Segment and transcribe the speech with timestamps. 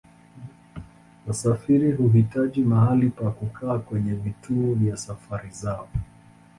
[1.27, 5.87] Wasafiri huhitaji mahali pa kukaa kwenye vituo vya safari zao.